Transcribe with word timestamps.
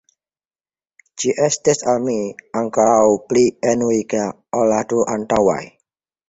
Ĝi 1.23 1.33
estis 1.47 1.83
al 1.93 1.99
mi 2.05 2.15
ankoraŭ 2.61 3.03
pli 3.27 3.45
enuiga 3.73 4.23
ol 4.63 4.73
la 4.75 4.81
du 4.95 5.05
antaŭaj. 5.19 5.61